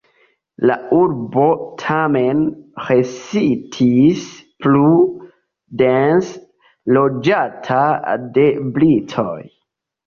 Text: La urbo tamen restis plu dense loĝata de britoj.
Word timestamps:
La 0.69 0.75
urbo 0.99 1.43
tamen 1.81 2.41
restis 2.87 4.25
plu 4.65 4.89
dense 5.85 6.45
loĝata 6.99 7.81
de 8.41 8.49
britoj. 8.79 9.41